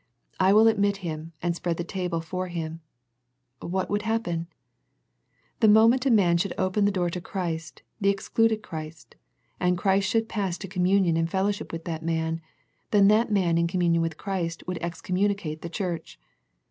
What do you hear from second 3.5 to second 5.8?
what would happen? The